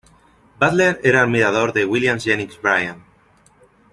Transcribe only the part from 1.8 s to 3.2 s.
William Jennings Bryan.